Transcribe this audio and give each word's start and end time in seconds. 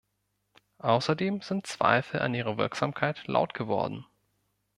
Außerdem 0.79 1.41
sind 1.41 1.67
Zweifel 1.67 2.21
an 2.21 2.33
ihrer 2.33 2.57
Wirksamkeit 2.57 3.27
laut 3.27 3.53
geworden. 3.53 4.03